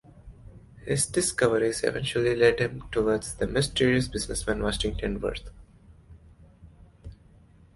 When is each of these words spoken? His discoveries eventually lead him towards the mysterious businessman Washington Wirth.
His 0.83 1.05
discoveries 1.05 1.83
eventually 1.83 2.35
lead 2.35 2.57
him 2.57 2.83
towards 2.91 3.35
the 3.35 3.45
mysterious 3.45 4.07
businessman 4.07 4.63
Washington 4.63 5.21
Wirth. 5.21 5.51